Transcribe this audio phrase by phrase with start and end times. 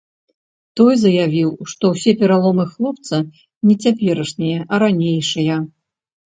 [0.79, 3.15] Той заявіў, што ўсе пераломы хлопца
[3.67, 5.55] не цяперашнія, а ранейшыя.